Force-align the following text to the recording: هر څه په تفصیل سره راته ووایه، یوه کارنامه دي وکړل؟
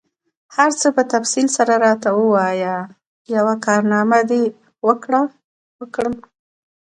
هر 0.55 0.69
څه 0.79 0.87
په 0.95 1.03
تفصیل 1.13 1.47
سره 1.57 1.73
راته 1.85 2.09
ووایه، 2.17 2.75
یوه 3.35 3.53
کارنامه 3.65 4.19
دي 4.29 4.43
وکړل؟ 4.87 5.25